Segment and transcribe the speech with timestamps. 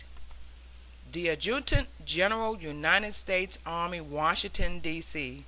[1.11, 4.99] THE ADJUTANT GENERAL UNITED STATES ARMY, Washington, D.
[4.99, 5.39] C.